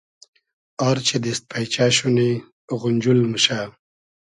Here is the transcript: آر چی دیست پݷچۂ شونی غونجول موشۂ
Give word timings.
آر 0.87 0.97
چی 1.07 1.17
دیست 1.23 1.43
پݷچۂ 1.49 1.87
شونی 1.97 2.31
غونجول 2.79 3.19
موشۂ 3.29 3.59